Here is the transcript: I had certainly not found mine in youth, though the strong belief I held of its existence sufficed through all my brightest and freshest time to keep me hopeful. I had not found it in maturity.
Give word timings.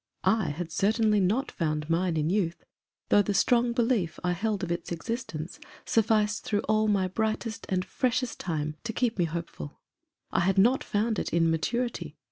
I 0.25 0.49
had 0.49 0.71
certainly 0.71 1.19
not 1.19 1.51
found 1.51 1.87
mine 1.87 2.17
in 2.17 2.31
youth, 2.31 2.65
though 3.09 3.21
the 3.21 3.35
strong 3.35 3.71
belief 3.71 4.19
I 4.23 4.31
held 4.31 4.63
of 4.63 4.71
its 4.71 4.91
existence 4.91 5.59
sufficed 5.85 6.43
through 6.43 6.61
all 6.61 6.87
my 6.87 7.07
brightest 7.07 7.67
and 7.69 7.85
freshest 7.85 8.39
time 8.39 8.77
to 8.83 8.93
keep 8.93 9.19
me 9.19 9.25
hopeful. 9.25 9.79
I 10.31 10.39
had 10.39 10.57
not 10.57 10.83
found 10.83 11.19
it 11.19 11.31
in 11.31 11.51
maturity. 11.51 12.17